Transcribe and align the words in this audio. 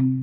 Որն 0.00 0.14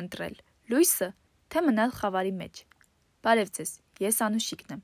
ընտրել՝ 0.00 0.36
լույսը, 0.70 1.08
թե 1.50 1.62
մնալ 1.66 1.90
խավարի 1.98 2.32
մեջ։ 2.38 2.60
Բարև 3.26 3.50
ձեզ, 3.58 3.72
ես 4.04 4.20
Անուշիկն 4.28 4.76
եմ։ 4.76 4.82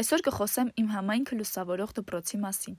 Այսօր 0.00 0.24
կխոսեմ 0.28 0.72
իմ 0.80 0.88
համայնքը 0.94 1.38
լուսավորող 1.42 1.92
դպրոցի 2.00 2.40
մասին։ 2.48 2.76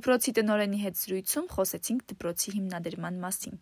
Դպրոցի 0.00 0.32
տնօրենի 0.40 0.80
հետ 0.86 1.00
զրույցում 1.00 1.50
խոսեցինք 1.52 2.00
դպրոցի 2.14 2.56
հիմնադրման 2.56 3.20
մասին։ 3.20 3.60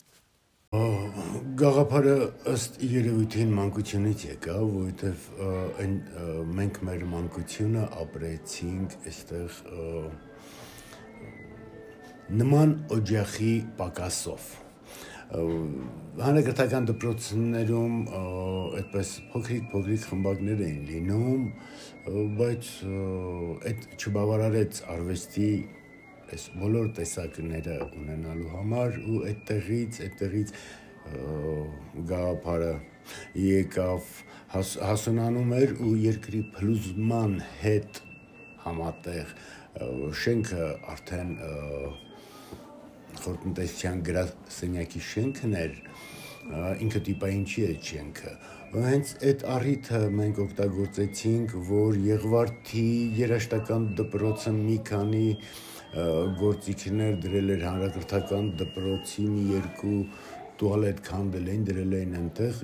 Գաղափարը 0.69 2.11
ըստ 2.51 2.75
երևույթին 2.85 3.53
մանկությունից 3.57 4.25
եկա, 4.27 4.57
որովհետև 4.61 5.23
այն 5.81 5.95
մենք 6.59 6.77
մեր 6.85 7.05
մանկությունը 7.13 7.85
ապրեցինք 8.03 8.93
այստեղ 9.09 9.55
նման 12.43 12.75
օջախի 12.99 13.55
պակասով 13.81 14.45
հանրակրթական 16.21 16.91
դպրոցներում 16.91 17.97
այդպես 18.13 19.15
փոքրիկ 19.33 19.67
փոքրիկ 19.73 20.07
խմբակներ 20.11 20.63
էին 20.69 20.79
լինում, 20.93 21.49
բայց 22.45 22.71
այդ 23.73 23.89
չբավարարեց 23.97 24.85
արվեստի 24.99 25.51
այս 26.35 26.45
բոլոր 26.59 26.91
տեսակները 26.99 27.77
ունենալու 27.99 28.51
համար 28.55 28.99
ու 29.13 29.21
այդտեղից 29.29 30.01
այդտեղից 30.07 30.53
գաղափարը 32.09 32.73
եկավ 33.41 34.11
հաս, 34.53 34.75
հասունանում 34.89 35.55
էր 35.59 35.73
ու 35.85 35.95
երկրի 36.03 36.43
փլուզման 36.57 37.39
հետ 37.63 38.03
համատեղ 38.65 39.33
շենքը 40.23 40.69
արդեն 40.93 41.33
խորտնտեսչյան 43.23 44.01
գրասենյակի 44.07 45.01
շենքն 45.09 45.55
էր, 45.59 45.75
ինքը 46.85 47.01
տիպային 47.07 47.43
չի 47.49 47.65
այդ 47.69 47.89
շենքը։ 47.89 48.33
Հենց 48.69 49.11
այդ 49.29 49.43
առիթը 49.55 50.01
մենք 50.19 50.41
օգտագործեցինք, 50.45 51.55
որ 51.69 51.99
Եղվարդի 52.05 52.85
երաշտական 53.19 53.87
դպրոցը 53.99 54.53
մի 54.59 54.77
քանի 54.89 55.25
գործիքներ 55.89 57.15
դրել 57.23 57.53
էր 57.55 57.63
հանրակրթական 57.65 58.51
դպրոցի 58.59 59.23
մի 59.29 59.45
երկու 59.55 60.01
տուալետ 60.59 61.01
քանդել 61.07 61.49
էին, 61.49 61.63
դրել 61.69 61.95
էին 61.99 62.15
այնտեղ 62.19 62.61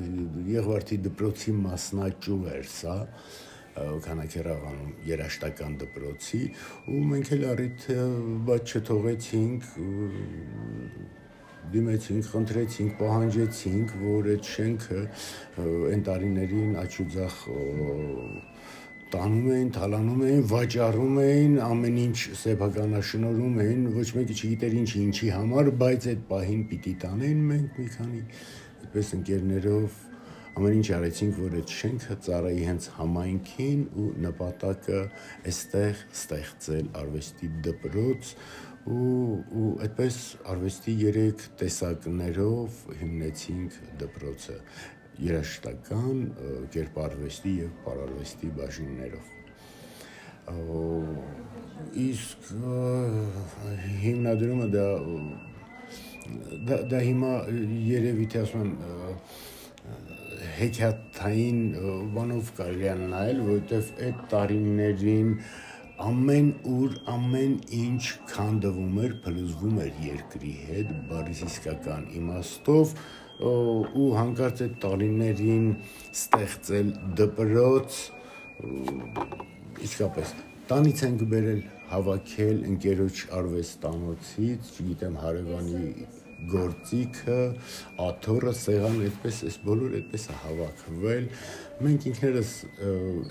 Եղվարդի 0.51 0.97
դպրոցի 1.07 1.55
մասնաճյուղ 1.63 2.47
էր 2.53 2.69
սա 2.75 2.95
քանակերավանում 4.05 4.91
երաշտական 5.09 5.73
դպրոցի 5.81 6.41
ու 6.91 7.01
մենք 7.11 7.31
էլ 7.35 7.45
առիթ 7.49 7.87
բաց 8.47 8.75
չթողեցինք 8.79 9.69
դիմեցինք, 11.73 12.27
խնդրեցինք, 12.29 12.91
պահանջեցինք, 12.99 13.93
որ 14.05 14.27
այդ 14.35 14.49
շենքը 14.53 14.99
այն 15.65 16.03
տարիներին 16.05 16.75
աչուձախ 16.83 17.39
տանում 19.15 19.45
էին, 19.55 19.69
թալանում 19.75 20.23
էին, 20.27 20.41
վաճառում 20.51 21.19
էին, 21.25 21.53
ամեն 21.65 21.99
ինչ 22.05 22.17
սեփականաշնորհում 22.41 23.61
էին, 23.65 23.85
ոչ 23.95 24.07
մեկը 24.17 24.35
չգիտեր 24.35 24.75
ինչի, 24.81 25.03
ինչի 25.05 25.29
համար, 25.35 25.69
բայց 25.83 26.07
այդ 26.11 26.25
պահին 26.31 26.65
պիտի 26.71 26.93
տանեն 27.05 27.45
մենք 27.51 27.79
մի 27.79 27.87
քանի 27.95 28.21
այդպես 28.85 29.13
ընկերներով 29.19 30.01
ամեն 30.55 30.75
ինչ 30.79 30.87
արեցինք, 30.95 31.39
որ 31.45 31.55
այդ 31.59 31.71
շենքը 31.75 32.15
ծառայի 32.25 32.67
հենց 32.69 32.85
համայնքին 32.95 33.81
ու 33.99 34.05
նպատակը 34.25 35.01
այստեղ 35.51 36.03
ստեղծել 36.15 36.91
արվեստի 37.01 37.49
դպրոց 37.65 38.29
ու 38.95 39.15
ու 39.59 39.69
այդպես 39.87 40.19
արվեստի 40.53 40.95
3 41.01 41.47
տեսակներով 41.59 42.83
հիմնեցինք 43.01 43.79
դպրոցը 44.03 44.59
երաշտական, 45.23 46.21
կերպարվեստի 46.75 47.53
եւ 47.61 47.71
պարարվեստի 47.85 48.51
բաժիններով 48.59 49.33
իսկ 52.05 52.49
հիմնադրումը 54.03 54.67
դա 54.75 54.85
դա, 56.67 56.77
դա 56.91 56.99
հիմա 57.07 57.31
երևի 57.89 58.27
թե 58.33 58.41
ասում 58.45 58.65
եմ 58.65 58.73
հեքիաթային 60.55 61.59
բանով 62.15 62.51
կարելի 62.59 62.87
է 62.91 62.95
նայել, 63.01 63.41
որովհետև 63.49 63.89
այդ 64.05 64.21
տարիներին 64.33 65.33
ամեն 66.05 66.47
ուր 66.75 66.95
ամեն 67.15 67.53
ինչ 67.79 68.03
քանդվում 68.31 68.97
էր, 69.05 69.13
փլուզվում 69.25 69.77
էր 69.85 70.01
երկրի 70.05 70.53
հետ, 70.69 70.89
բարիս 71.11 71.43
իսկական 71.49 72.09
իմաստով 72.19 72.95
ու 73.43 74.09
հանկարծ 74.15 74.61
այդ 74.65 74.75
տարիներին 74.83 75.65
ստեղծել 76.15 76.91
դպրոց 77.19 77.97
իսկապես 79.85 80.35
տանից 80.69 81.01
են 81.07 81.17
գբերել 81.21 81.59
հավաքել 81.93 82.61
ընկերոջ 82.73 83.23
արվեստանոցից, 83.39 84.75
չգիտեմ 84.75 85.17
հարևանի 85.23 85.83
գործիքը, 86.51 87.37
աթոռը, 88.05 88.51
սեղանը, 88.59 89.05
այդպես 89.09 89.37
այս 89.47 89.57
բոլորը 89.65 89.99
այդպես 89.99 90.25
է 90.25 90.35
հավաքվել։ 90.41 91.27
Մենք 91.85 92.05
ինքներս 92.09 92.51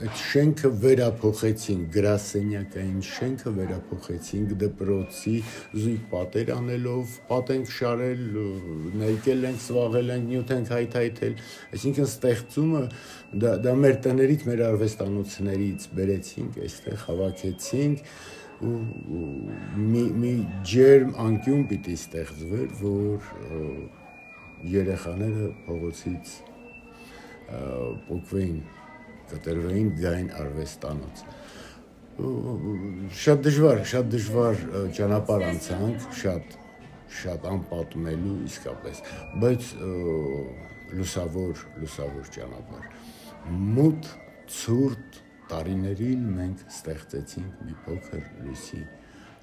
այդ 0.05 0.23
շենքը 0.23 0.71
վերափոխեցինք, 0.85 1.85
գրասենյակային 1.95 2.99
շենքը 3.09 3.53
վերափոխեցինք 3.59 4.55
դպրոցի 4.65 5.37
զույգ 5.85 6.05
պատեր 6.13 6.53
անելով, 6.59 7.17
պատենք 7.31 7.73
շարել, 7.79 8.23
ներկել 9.05 9.49
ենք, 9.49 9.65
սվաղել 9.65 10.15
ենք, 10.15 10.31
նյութ 10.35 10.55
ենք 10.59 10.73
հայթայթել, 10.75 11.37
այսինքն 11.79 12.09
ստեղծումը 12.11 12.85
դա 13.45 13.57
դա 13.65 13.75
մեր 13.85 14.01
տներից, 14.05 14.47
մեր 14.51 14.65
արվեստանոցներից 14.69 15.91
բերեցինք, 15.99 16.63
այստեղ 16.69 17.05
հավաքեցինք 17.09 18.09
մի 18.63 20.05
մի 20.23 20.33
ջերմ 20.71 21.15
անկյուն 21.25 21.65
պիտի 21.71 21.95
ստեղծվեր, 22.01 22.69
որ 22.81 23.31
երեխաները 24.75 25.49
փողոցից 25.67 26.35
փոկվեին, 28.09 28.61
կտրվեին 29.33 29.91
գային 30.01 30.31
արվեստանոց 30.45 31.25
շատ 32.15 33.41
դժվար, 33.43 33.81
շատ 33.91 34.11
դժվար 34.13 34.61
ճանապարհ 34.95 35.45
անցանք, 35.51 36.05
շատ 36.15 36.53
շատ 37.15 37.47
անպատմելու 37.51 38.37
իսկապես, 38.49 39.01
բայց 39.43 39.67
լուսավոր, 40.99 41.65
լուսավոր 41.83 42.31
ճանապարհ։ 42.37 42.87
Մութ, 43.75 44.09
ցուրտ 44.55 45.19
տարիներին 45.50 46.27
մենք 46.38 46.62
ստեղծեցինք 46.71 47.62
մի 47.69 47.75
փոքր 47.84 48.28
լույսի 48.44 48.82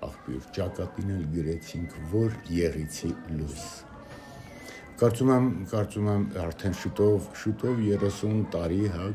աղբյուր, 0.08 0.46
ճակատին 0.58 1.12
էլ 1.16 1.26
գրեցինք, 1.36 1.98
որ 2.12 2.38
եղիցի 2.58 3.12
լույս։ 3.38 3.66
Կարծում 5.02 5.32
եմ, 5.36 5.50
կարծում 5.72 6.10
եմ 6.14 6.26
արդեն 6.46 6.76
շուտով, 6.82 7.28
շուտով 7.44 7.84
30 7.88 8.42
տարի, 8.56 8.82
հա, 8.96 9.08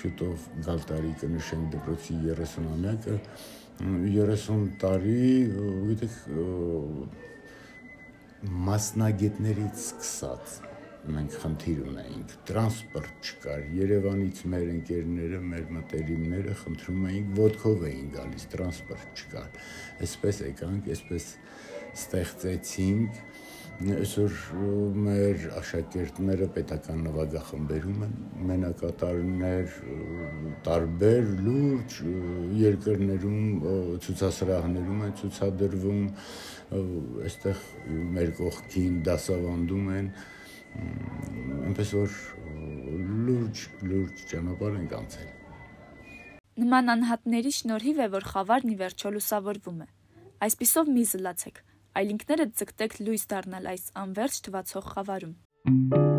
շուտով 0.00 0.48
գալ 0.66 0.82
տարի 0.90 1.12
կնշենք 1.24 1.70
դպրոցի 1.74 2.16
30-ամյակը, 2.24 3.18
30 3.80 4.66
տարի, 4.80 5.28
գիտեք, 5.90 6.18
մասնագետներից 8.70 9.80
սկսած 9.84 10.69
մենք 11.08 11.36
խնդիր 11.42 11.78
ունեինք 11.90 12.32
տրանսպորտ 12.50 13.28
չկար 13.30 13.62
Երևանից 13.78 14.40
մեր 14.52 14.66
ընկերները 14.74 15.38
մեր 15.50 15.70
մտերիմները 15.76 16.56
խնդրում 16.60 17.06
էին 17.10 17.30
ոդկով 17.38 17.84
էին 17.90 18.10
գալիս 18.16 18.44
տրանսպորտ 18.54 19.22
չկար 19.22 19.62
այսպես 20.06 20.40
եկանք 20.50 20.90
այսպես 20.94 21.28
ստեղծեցինք 22.00 23.22
այսօր 23.80 24.34
մեր 25.06 25.44
աշակերտները 25.56 26.48
պետական 26.52 26.98
նվագախմբերում 27.06 28.02
են 28.04 28.10
մենակատարներ 28.50 29.78
տարբեր 30.66 31.30
լուրջ 31.46 31.96
երկրներում 32.60 33.38
ցուցասրահներում 34.04 35.00
են 35.06 35.14
ցուցադրվում 35.22 36.02
այստեղ 37.30 37.64
մեր 38.18 38.34
կողքին 38.42 39.00
դասավանդում 39.08 39.88
են 39.96 40.12
այնպես 40.78 41.92
որ 41.98 42.16
լուրջ 43.26 43.66
լուրջ 43.90 44.24
ճանապարհ 44.32 44.80
ենք 44.80 44.96
անցել 45.00 45.28
Նման 46.60 46.92
անհատների 46.92 47.52
շնորհիվ 47.56 48.00
է, 48.04 48.08
որ 48.14 48.26
խավարն 48.34 48.72
ի 48.74 48.76
վերջո 48.82 49.12
լուսավորվում 49.14 49.80
է։ 49.86 49.88
Այսպիսով 50.44 50.92
մի 50.98 51.06
զլացեք, 51.14 51.62
այլ 51.96 52.14
ինքներդ 52.18 52.54
ձգտեք 52.60 53.00
լույս 53.06 53.26
դառնալ 53.32 53.72
այս 53.72 53.90
անverջ 54.04 54.44
թվացող 54.50 54.94
խավարում։ 54.94 56.09